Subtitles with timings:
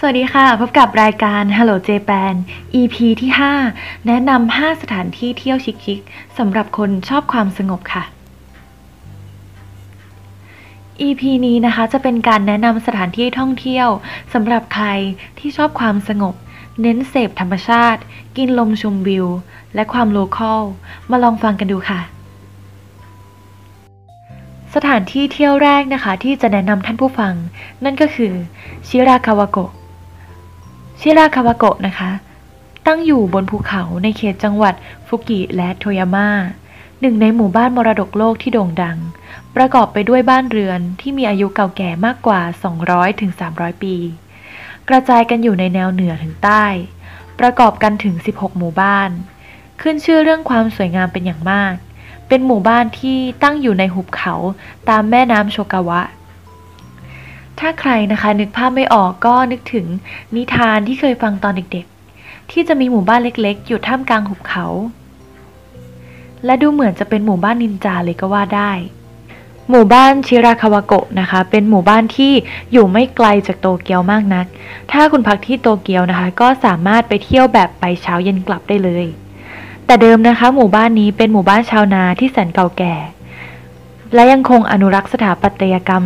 [0.00, 2.34] สวัสดีค่ะ พบกับรายการ Hello Japan
[2.80, 3.30] EP ที่
[3.68, 8.04] 5 แนะนำ 5 สถานที่เที่ยวชิคๆสำหรับคนชอบความสงบค่ะ
[11.06, 13.88] EP นี้นะคะจะเป็นการแนะนำสถานที่ท่องเที่ยว
[14.34, 14.88] สำหรับใคร
[15.38, 16.34] ที่ชอบความสงบ
[16.80, 18.00] เน้นเสพธรรมชาติ
[18.36, 19.26] กินลมชมวิว
[19.74, 20.62] และความโลคอล
[21.10, 22.00] มาลองฟังกันดูค่ะ
[24.74, 27.34] สถานที่เที่ยวแรกนะคะที่จะแนะนำท่านผู้ฟัง
[27.84, 28.32] นั่นก็คือ
[28.88, 29.72] ชิราคาวาโกะ
[31.00, 32.10] ชิราคาวาโกะนะคะ
[32.86, 34.74] ตั้งอยู่บนภูเขาในเขตจังหวัด
[35.06, 36.28] ฟุกิและโทยาม่า
[37.00, 38.98] หนึ่งในหมู่บ้านมรดกโลกที่โด่งดัง
[39.56, 42.40] ประกอบไปด้วยบ้านเรือนที่มีอายุเก่าแก่มากกว่า
[43.12, 43.94] 200-300 ปี
[44.88, 46.64] กระจายกันอยู่ในแนวเหนือถึงใต้
[47.40, 49.10] ประกอบกันถึง 16 หมู่บ้าน
[49.80, 51.74] ขึ้นชื่อเรื่องความสวยงามเป็นอย่างมาก
[52.28, 54.34] เป็นหมู่บ้านที่ตั้งอยู่ในหุบเขา
[54.88, 56.00] ตามแม่น้ำโชกาวะ
[57.60, 59.86] ถ้าใครนะคะนึกภาพไม่ออกก็นึกถึง
[60.36, 64.66] นิทานที่เคยฟังตอนเด็กๆ ที่จะมีหมู่บ้านเล็กๆ อยู่ท่ามกลางหุบเขา
[66.44, 68.72] และดูเหมือนจะเป็นหมู่บ้านนินจาเลยก็ว่าได้
[69.70, 72.32] หมู่บ้านชิราคาวาโกะนะคะ เป็นหมู่บ้านที่
[72.72, 74.46] อยู่ไม่ไกลจากโตเกียวมากนัก
[74.92, 79.06] ถ้าคุณพักที่โตเกียวนะคะ ก็สามารถไปเที่ยวแบบไปเช้าเย็นกลับได้เลย
[79.86, 82.94] แต่เดิมนะคะ หมู่บ้านนี้เป็นหมู่บ้านชาวนาที่แสนเก่าแก่
[84.14, 86.04] และยังคงอนุรักษ์สถาปัตยกรรม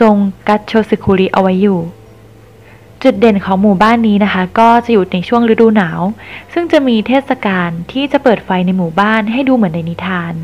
[0.00, 0.16] ทรง
[0.48, 1.80] กัตโชสึคุริเอาไว้อยู่
[3.02, 6.00] จุดเด่นของหมู่บ้านนี้นะคะ ก็จะอยู่ในช่วงฤดูหนาว
[6.52, 10.34] ซึ่งจะมีเทศกาลที่จะเปิดไฟในหมู่บ้านให้ดูเหมือนในนิทาน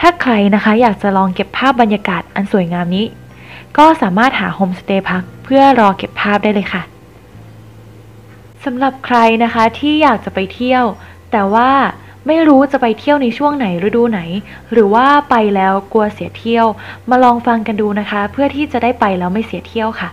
[0.00, 3.06] ถ้าใครนะคะอยากจะลองเก็บภาพบรรยากาศอันสวยงามนี้
[3.78, 6.82] ก็สามารถหาโฮมสเตย์พักเพื่อรอเก็บภาพได้เลยค่ะ
[8.64, 10.84] สำหรับใครนะคะที่อยากจะไปเที่ยว
[11.32, 11.70] แต่ว่า
[12.26, 14.20] ไม่รู้จะไปเที่ยวในช่วงไหนฤดูไหน
[14.72, 16.66] หรือว่าไปแล้วกลัวเสียเที่ยว
[17.10, 20.10] มาลองฟังกันดูนะคะ เพื่อที่จะได้ไปแล้วไม่เสียเที่ยวค่ะ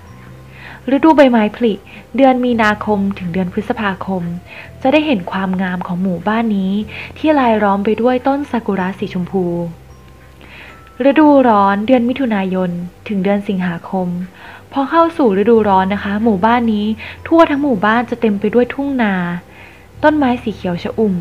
[0.95, 1.73] ฤดูใบไม้ผลิ
[2.16, 4.23] เดือนมีนาคมถึงเดือนพฤษภาคม
[4.82, 6.73] จะได้เห็นความงามของหมู่บ้านนี้
[7.17, 9.45] ที่ลายล้อมไปด้วยต้นซากุระสีชมพู
[11.10, 12.70] ฤดูร้อนเดือนมิถุนายน
[13.08, 14.08] ถึงเดือนสิงหาคม
[14.71, 16.86] พอเข้าสู่ฤดูร้อนนะคะ หมู่บ้านนี้
[17.27, 19.16] ทั่วทั้งหมู่บ้านจะเต็มไปด้วยทุ่งนา
[20.03, 21.15] ต้นไม้สีเขียวชอุ่ม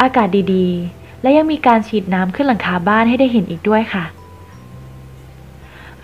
[0.00, 4.04] อากาศดีๆ และยังมีการฉีดน้ำขึ้นหลังคาบ้านให้ได้เห็นอีกด้วยค่ะ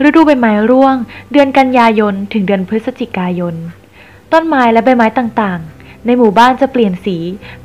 [0.07, 0.97] ฤดูใบไม้ร่วง
[1.33, 3.55] เดือนกันยายนถึงเดือนพฤศจิกายน
[4.33, 7.17] ต้นไม้และใบไม้ต่างๆ ในหมู่บ้านจะเปลี่ยนสี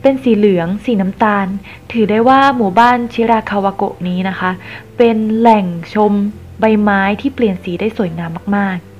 [0.01, 1.47] เป็นสีเหลือง สีน้ำตาล
[1.91, 4.51] ถือได้ว่าหมู่บ้านชิราคาวาโกะนี้นะคะ
[4.97, 6.13] เป็นแหล่งชม
[6.59, 8.90] ใบไม้ที่เปลี่ยนสีได้สวยงามมากๆ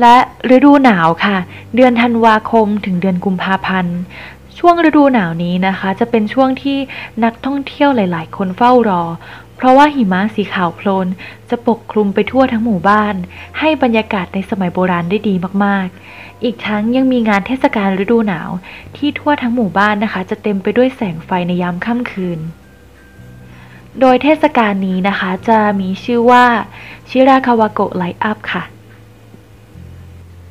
[0.00, 0.16] และ
[0.56, 1.36] ฤดูหนาวค่ะ
[1.74, 3.98] เดือนธันวาคมถึงเดือนกุมภาพันธ์
[4.58, 6.78] ช่วงฤดูหนาวนี้นะคะ จะเป็นช่วงที่
[7.24, 9.02] นักท่องเที่ยวหลาย ๆ คนเฝ้ารอ
[9.56, 11.06] เพราะว่าหิมะสีขาวโพลน
[11.50, 13.14] จะปกคลุมไปทั่วทั้งหมู่บ้าน
[13.58, 18.50] ให้บรรยากาศในสมัยโบราณได้ดีมาก ๆ อีกทั้งยังมีงานเทศกาลฤดูหนาว
[18.96, 22.38] ที่ทั่วทั้งหมู่บ้านนะคะ จะเต็มไปด้วยแสงไฟในยามค่ำคืน
[24.00, 26.44] โดยเทศกาลนี้นะคะจะมีชื่อว่า
[27.08, 28.62] ชิราคาวาโกะ light up ค่ะ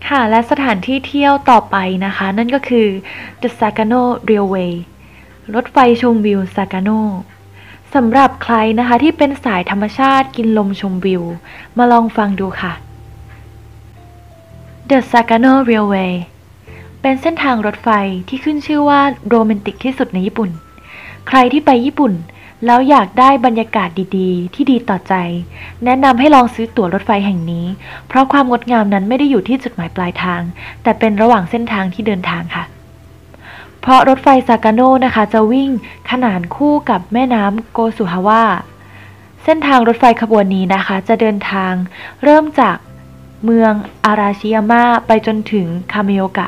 [0.08, 2.88] ค่ะและสถานที่เที่ยวต่อไปนะคะ นั่นก็คือ
[3.42, 4.74] The Sagano Railway
[5.56, 6.90] รถไฟชมวิวซากาโน
[7.94, 11.24] สำหรับใครนะคะที่เป็นสายธรรมชาติกินลมชมวิว
[11.78, 12.74] มาลองฟังดูค่ะ
[14.90, 16.14] The Sagano Railway
[17.02, 17.90] เป็นเส้นทางรถไฟ
[18.28, 20.50] ที่ขึ้นชื่อว่าโรแมนติกที่สุดในญี่ปุ่น
[21.28, 22.14] ใครที่ไปญี่ปุ่น
[22.66, 25.14] แล้วอยากได้บรรยากาศดีๆ ที่ดีต่อใจ
[25.86, 27.66] แนะนำให้ลองซื้อตั๋วรถไฟแห่งนี้
[28.08, 30.42] เพราะความงดงามนั้นไม่ได้อยู่ที่จุดหมายปลายทาง
[30.84, 32.64] แต่เป็นระหว่างเส้นทางที่เดินทางค่ะ
[33.82, 35.70] เพราะรถไฟซากาโนนะคะ จะวิ่ง
[36.10, 38.44] ขนานคู่กับแม่น้ำโกสุฮาวะ
[39.44, 41.74] เส้นทางรถไฟขบวนนี้นะคะ จะเดินทาง
[42.24, 42.78] เริ่มจาก
[43.46, 43.74] เมือง
[44.06, 46.48] อาราชิยาม่าไปจนถึงคาเมโอกะ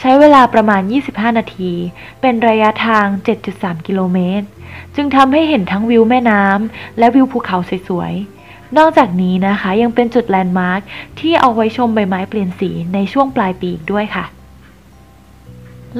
[0.00, 1.72] ใช้เวลาประมาณ 25 นาที
[2.20, 3.06] เป็นระยะทาง
[3.46, 4.46] 7.3 กิโลเมตร
[4.94, 7.58] จึงทำให้เห็นทั้งวิวแม่น้ำและวิวภูเขา
[7.88, 10.80] สวยๆ นอกจากนี้นะคะยังเป็นจุดแลนด์มาร์ค
[11.18, 14.24] ที่เอาไว้ชมใบไม้เปลี่ยนสีในช่วงปลายปีอีกด้วยค่ะ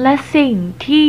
[0.01, 0.53] และสิ่ง
[0.85, 1.07] ที่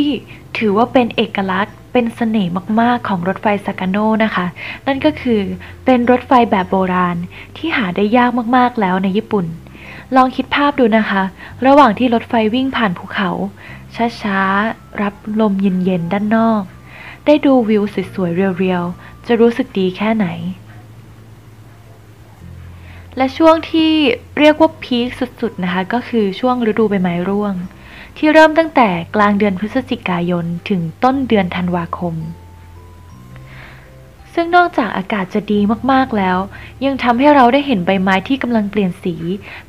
[0.57, 2.51] ถือว่าเป็นเอกลักษณ์เป็นเสน่ห์
[2.81, 4.45] มาก ๆ ของรถไฟซากาโนนะคะ
[4.87, 5.41] นั่นก็คือ
[5.85, 7.17] เป็นรถไฟแบบโบราณ
[7.57, 9.45] ที่หาได้ยากมาก ๆ แล้วในญี่ปุ่น
[10.15, 11.23] ลองคิดภาพดูนะคะ
[11.65, 13.29] ระหว่างที่รถไฟวิ่งผ่านภูเขา
[14.21, 16.63] ช้าๆ รับลมเย็นๆ ด้านนอก
[17.25, 20.27] ได้ดูวิวสวยๆ เรียวๆ จะรู้สึกดีแค่ไหน
[23.17, 23.91] และช่วงที่
[24.39, 25.07] เรียกว่าพีค
[25.41, 27.53] สุดๆ นะคะ ก็คือช่วงฤดูใบไม้ร่วง
[28.17, 32.15] ที่เริ่มตั้งแต่กลางเดือนพฤศจิกายนถึงต้นเดือนธันวาคม
[34.33, 35.59] ซึ่งนอกจากอากาศจะดี
[35.91, 36.37] มากๆแล้ว
[36.85, 39.15] ยังทำให้เราได้เห็นใบไม้ที่กำลังเปลี่ยนสี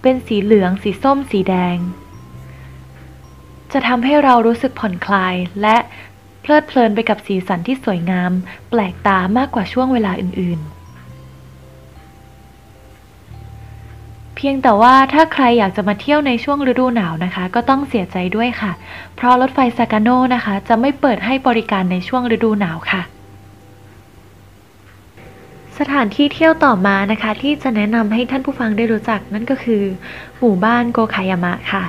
[0.02, 1.78] เป็นสีเหลือง สีส้ม สีแดง
[3.72, 5.76] จะทำให้เรารู้สึกผ่อนคลาย และ
[6.40, 8.32] เพลิดเพลินไปกับสีสันที่สวยงาม
[8.70, 10.82] แปลกตามากกว่าช่วงเวลาอื่นๆ
[14.36, 18.72] เพียงแต่ว่าถ้าใครอยากจะมาเที่ยวในช่วงฤดูหนาวนะคะ ก็ต้องเสียใจด้วยค่ะ
[19.16, 23.02] เพราะรถไฟซากาโนนะคะ จะไม่เปิดให้บริการในช่วงฤดูหนาวค่ะ
[25.78, 29.82] สถานที่เที่ยวต่อมานะคะ ที่จะแนะนำให้ท่านผู้ฟังได้รู้จักนั่นก็คือ
[30.38, 31.84] หมู่บ้านโกคายามะค่ะ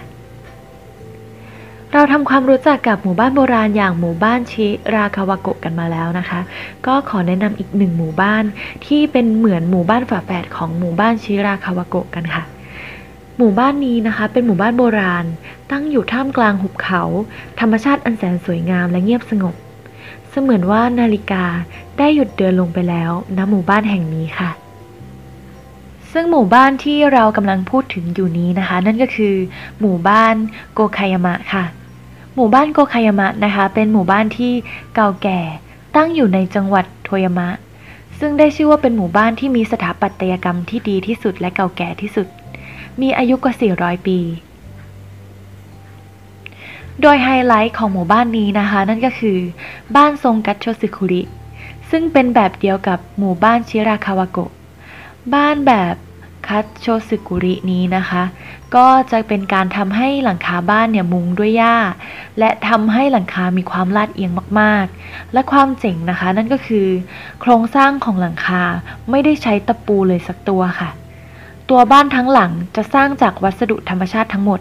[1.94, 6.40] เราทำความรู้จักกับหมู่บ้านโบราณอย่างหมู่บ้านชิราคาวาโกะกันมาแล้วนะคะ
[6.88, 8.44] ก็ขอแนะนำอีกหนึ่งหมู่บ้าน
[8.86, 12.44] ที่เป็นเหมือนหมู่บ้านฝาแฝดของหมู่บ้านชิราคาวาโกะกันค่ะ
[13.38, 15.26] หมู่บ้านนี้นะคะเป็นหมู่บ้านโบราณ
[15.72, 17.04] ตั้งอยู่ท่ามกลางหุบเขา
[17.60, 19.56] ธรรมชาติอันแสนสวยงามและเงียบสงบ
[20.36, 21.44] เสมือนว่านาฬิกา
[21.98, 24.50] ได้หยุดเดินลงไปแล้วณหมู่บ้านแห่งนี้ค่ะ
[26.12, 29.36] ซึ่งหมู่บ้านที่เรากำลังพูดถึงอยู่นี้นะคะ นั่นก็คือ
[29.80, 30.36] หมู่บ้าน
[30.74, 31.64] โกคายามะค่ะ
[32.36, 34.54] หมู่บ้านโกคายามะนะคะ เป็นหมู่บ้านที่
[34.96, 35.40] เก่าแก่
[35.96, 37.50] ตั้งอยู่ในจังหวัดโทยามะ
[38.20, 42.28] ซึ่งได้ชื่อว่าเป็นหมู่บ้านที่มีสถาปัตยกรรมที่ดีที่สุดและเก่าแก่ที่สุด
[43.02, 44.20] มีอายุกว่า 400 ปี
[47.02, 49.38] โดยไฮไลท์ของหมู่บ้านนี้นะคะ นั่นก็คือ
[49.96, 51.22] บ้านทรงกัตโชซึคุริ
[51.90, 54.52] ซึ่งเป็นแบบเดียวกับหมู่บ้านชิราคาวาโกะ
[55.34, 55.96] บ้านแบบ
[56.48, 58.24] คัตโชซึกุรินี้นะคะ
[58.76, 61.76] ก็จะเป็นการทำให้หลังคาบ้านเนี่ยมุงด้วยหญ้า
[62.40, 66.88] และทำให้หลังคามีความลาดเอียงมากๆ และความเจ๋งนะคะ นั่นก็คือ
[67.42, 68.64] โครงสร้างของหลังคา
[69.10, 70.90] ไม่ได้ใช้ตะปูเลยสักตัวค่ะ
[71.70, 74.60] ตัวบ้านทั้งหลังจะสร้างจากวัสดุธรรมชาติทั้งหมด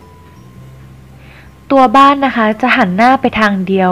[1.72, 3.90] ตัวบ้านนะคะจะหันหน้าไปทางเดียว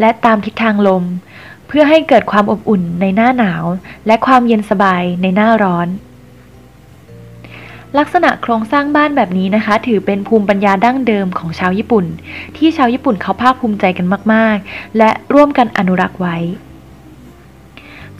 [0.00, 1.04] และตามทิศทางลม
[1.68, 3.64] เพื่อให้เกิดความอบอุ่นในหน้าหนาว
[4.06, 5.88] และความเย็นสบายในหน้าร้อน
[7.98, 12.06] ลักษณะโครงสร้างบ้านแบบนี้นะคะ ถือเป็นภูมิปัญญาดั้งเดิมของชาวญี่ปุ่น
[12.56, 16.36] ที่ชาวญี่ปุ่นเขาภาคภูมิใจกันมาก ๆ และร่วมกันอนุรักษ์ไว้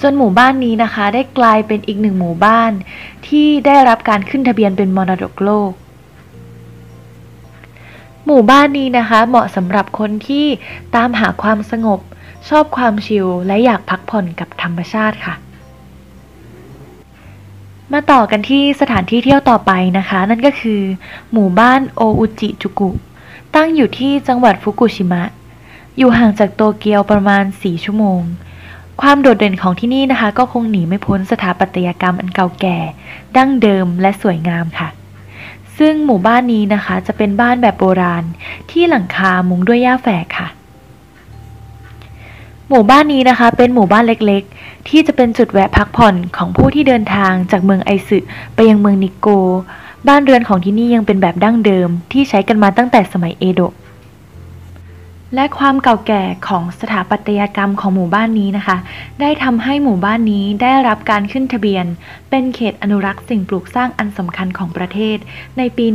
[0.02, 2.72] จนหมู่บ้านนี้นะคะ ได้กลายเป็นอีกหนึ่งหมู่บ้าน
[3.26, 5.72] ที่ได้รับการขึ้นทะเบียนเป็นมรดกโลก
[8.26, 10.46] หมู่บ้านนี้นะคะเหมาะสำหรับคนที่
[10.94, 12.00] ตามหาความสงบ
[12.48, 15.34] ชอบความชิลและอยากพักผ่อนกับธรรมชาติค่ะ
[17.92, 20.80] มาต่อกันที่สถานที่เที่ยวต่อไปนะคะ นั่นก็คือ
[21.32, 22.90] หมู่บ้านโออุจิจุกุ
[23.54, 25.22] ตั้งอยู่ที่จังหวัดฟุกุชิมะ
[25.98, 28.20] อยู่ห่างจากโตเกียวประมาณ 4 ชั่วโมง
[29.00, 32.78] ความโดดเด่นของที่นี่นะคะ ก็คงหนีไม่พ้นสถาปัตยกรรมอันเก่าแก่
[33.36, 34.88] ดั้งเดิมและสวยงามค่ะ
[35.78, 38.24] ซึ่งหมู่บ้านนี้นะคะจะเป็นบ้านแบบโบราณ
[38.70, 40.48] ที่หลังคามุงด้วยหญ้าแฝกค่ะ
[42.68, 48.18] หมู่บ้านนี้นะคะเป็นหมู่บ้านเล็กๆ ที่จะเป็นจุดแวะพักผ่อนของผู้ที่เดินทางจากเมืองไอซึ
[48.54, 49.26] ไปยังเมืองนิโก
[50.08, 53.74] บ้านเรือนของที่นี่ยังเป็นแบบดั้งเดิมที่ใช้กันมาตั้งแต่สมัยเอโดะ
[55.34, 58.76] และความเก่าแก่ของสถาปัตยกรรมของหมู่บ้านนี้นะคะ
[59.20, 61.86] ได้ทำให้หมู่บ้านนี้ได้รับการขึ้นทะเบียน
[62.30, 65.18] เป็นเขตอนุรักษ์สิ่งปลูกสร้างอันสำคัญของประเทศ
[65.58, 65.86] ในปี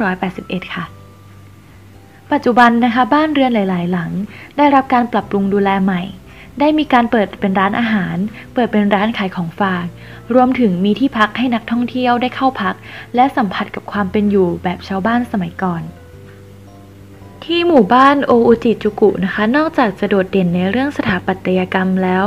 [0.00, 0.84] 1981 ค่ะ
[2.32, 4.10] ปัจจุบันนะคะ บ้านเรือนหลาย ๆ หลัง
[4.56, 6.02] ได้รับการปรับปรุงดูแลใหม่
[6.60, 8.16] ได้มีการเปิดเป็นร้านอาหาร
[8.54, 9.86] เปิดเป็นร้านขายของฝาก
[10.34, 12.74] รวมถึงมีที่พักให้นักท่องเที่ยวได้เข้าพัก
[13.14, 15.82] และสัมผัสกับความเป็นอยู่แบบชาวบ้านสมัยก่อน
[17.44, 22.24] ที่หมู่บ้านโออุจิจุกุนะคะ นอกจากจะโดดเด่นในเรื่องสถาปัตยกรรมแล้ว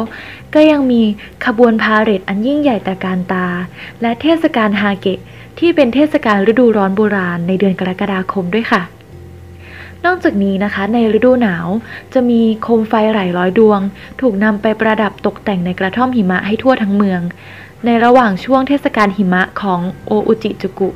[0.53, 1.01] ก็ยังมี
[1.45, 3.47] ขบวนพาเหรดอันยิ่งใหญ่ตะการตา
[4.01, 5.19] และเทศกาลฮาเกะ
[5.59, 8.81] ที่เป็นเทศกาลฤดูร้อนโบราณในเดือนกรกฎาคมด้วยค่ะ
[10.05, 11.67] นอกจากนี้นะคะในฤดูหนาว
[12.13, 13.79] จะมีโคมไฟหลายร้อยดวง
[14.21, 17.21] ถูกนำไปประดับตกแต่งในกระท่อมหิมะให้ทั่วทั้งเมือง
[17.86, 20.89] ในระหว่างช่วงเทศกาลหิมะของโออุจิจุกุ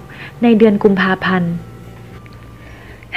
[0.43, 1.53] ในเดือนกุมภาพันธ์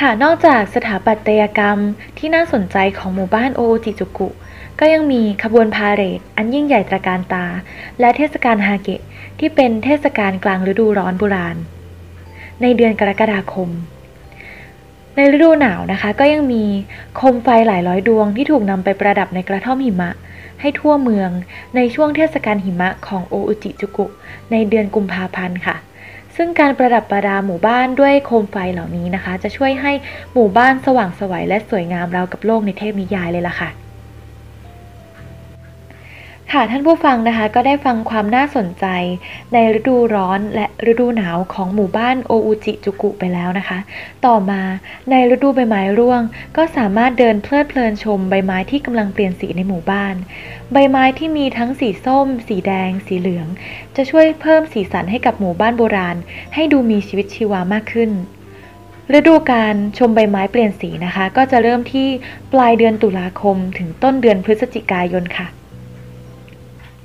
[0.01, 1.79] ค่ะนอกจากสถาปัตยกรรม
[2.19, 4.29] ที่น่าสนใจของหมู่บ้านโอุจิจุกุ
[4.81, 7.47] ก็ยังมีขบวนพาเหรดอันยิ่งใหญ่ตระการตา
[8.01, 9.01] และเทศกาลฮาเกะ
[9.39, 11.57] ที่เป็นเทศกาลกลางฤดูร้อนโบราณ
[12.63, 13.69] ในเดือนกรกฎาคม
[15.17, 16.65] ในฤดูหนาวนะคะ ก็ยังมี
[17.17, 20.11] โคมไฟหลายร้อยดวงที่ถูกนำไปประดับในกระท่อมหิมะ
[20.61, 21.31] ให้ทั่วเมือง
[21.77, 24.07] ในช่วงเทศกาลหิมะของโออุจิจุกุ
[24.51, 25.77] ในเดือนกุมภาพันธ์ค่ะ
[26.37, 29.93] ซึ่งการประดับประดาหมู่บ้านด้วยโคมไฟเหล่านี้นะคะ จะช่วยให้
[30.35, 33.84] หมู่บ้านสว่างไสวัยและสวยงามราวกับโลกในเทพนิยายเลยล่ะค่ะ
[36.53, 38.87] ค่ะท่านผู้ฟังนะคะก็ได้ฟังความน่าสนใจ
[39.53, 43.79] ในฤดูร้อนและฤดูหนาวของหมู่บ้านโออุจิจุกุไปแล้วนะคะ
[44.27, 44.63] ต่อมา
[45.11, 46.23] ในฤดูใบไม้ร่วง
[46.57, 50.15] ก็สามารถเดินเพลิดเพลินชมใบไม้ที่กำลังเปลี่ยนสีในหมู่บ้าน
[50.73, 53.47] ใบไม้ที่มีทั้งสีส้ม สีแดง สีเหลือง
[53.97, 56.17] จะช่วยเพิ่มสีสันให้กับหมู่บ้านโบราณ
[56.55, 58.11] ให้ดูมีชีวิตชีวามากขึ้น
[59.19, 62.09] ฤดูการชมใบไม้เปลี่ยนสีนะคะ ก็จะเริ่มที่
[62.53, 65.49] ปลายเดือนตุลาคม ถึงต้นเดือนพฤศจิกายนค่ะ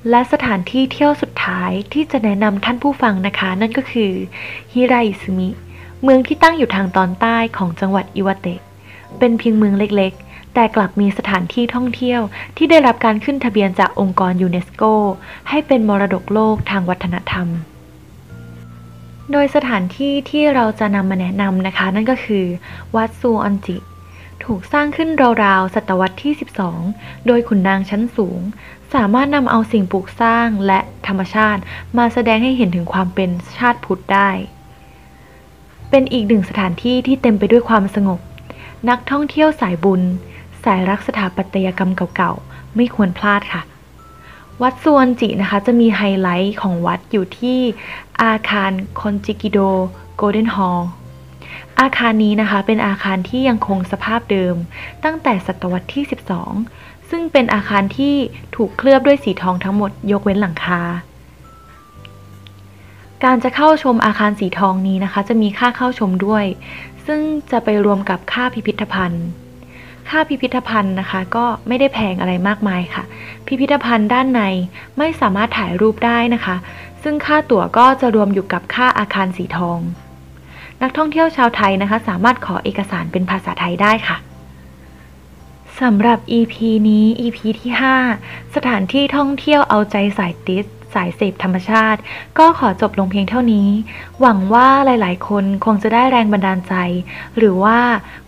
[0.10, 4.12] และสถานที่เที่ยวสุดท้ายที่จะแนะนำท่านผู้ฟังนะคะ นั่นก็คือ
[4.74, 5.50] ฮิไรอิซึมิ
[6.04, 8.60] เมืองที่ตั้งอยู่ทางตอนใต้ของจังหวัดอิวาเตะ
[9.20, 12.22] เป็นเพียงเมืองเล็กๆ แต่กลับมีสถานที่ท่องเที่ยว
[12.58, 14.84] ที่ได้รับการขึ้นทะเบียนจากองค์กรยูเนสโก
[15.50, 17.48] ให้เป็นมรดกโลกทางวัฒนธรรม
[19.32, 22.46] โดยสถานที่ที่เราจะนำมาแนะนำนะคะ นั่นก็คือ
[22.96, 23.78] วัดซูออนจิ
[24.44, 25.10] ถูกสร้างขึ้น
[25.44, 26.34] ราวๆ ศตวรรษที่
[26.80, 28.40] 12 โดยขุนนางชั้นสูง
[28.94, 31.62] สามารถนำเอาสิ่งปลูกสร้างและธรรมชาติ
[31.98, 34.30] มาแสดงให้เห็นถึงความเป็นชาติพุทธได้
[35.90, 38.20] เป็นอีกหนึ่งสถานที่ที่เต็มไปด้วยความสงบ
[38.90, 40.02] นักท่องเที่ยวสายบุญ
[40.64, 43.62] สายรักสถาปัตยกรรมเก่าๆ ไม่ควรพลาดค่ะ
[44.62, 47.60] วัดซวนจินะคะจะมีไฮไลท์ของวัดอยู่ที่
[48.22, 49.60] อาคารคอนจิกิโด
[50.16, 50.90] โกลเด้นฮอลล์
[51.82, 54.56] อาคารนี้นะคะเป็นอาคารที่ยังคงสภาพเดิม
[55.04, 56.04] ตั้งแต่ศตวรรษที่
[56.56, 58.16] 12 ซึ่งเป็นอาคารที่
[58.56, 60.82] ถูกเคลือบด้วยสีทองทั้งหมดยกเว้นหลังคา
[63.24, 66.46] การจะเข้าชมอาคารสีทองนี้นะคะ จะมีค่าเข้าชมด้วย
[67.06, 67.20] ซึ่ง
[67.52, 69.26] จะไปรวมกับค่าพิพิธภัณฑ์
[70.10, 73.04] ค่าพิพิธภัณฑ์นะคะ ก็ไม่ได้แพงอะไรมากมายค่ะ
[73.48, 74.42] พิพิธภัณฑ์ด้านใน
[74.98, 76.56] ไม่สามารถถ่ายรูปได้นะคะ
[77.04, 79.80] ซึ่งค่าตั๋วก็จะรวมอยู่กับค่าอาคารสีทอง
[80.84, 84.18] นักท่องเที่ยวชาวไทยนะคะ สามารถขอเอกสารเป็นภาษาไทยได้ค่ะ
[85.82, 86.56] สำหรับ EP
[86.90, 87.72] นี้ EP ที่
[88.14, 92.00] 5 สถานที่ท่องเที่ยวเอาใจสายติสสายเสพธรรมชาติ
[92.38, 93.70] ก็ขอจบลงเพียงเท่านี้
[94.22, 96.74] หวังว่าหลาย ๆ คนคงจะได้แรงบันดาลใจ
[97.38, 97.78] หรือว่า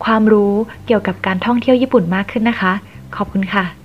[0.04, 0.54] ความรู้
[0.86, 2.74] เกี่ยวกับการท่องเที่ยวญี่ปุ่นมากขึ้นนะคะ
[3.16, 3.81] ขอบคุณค่ะ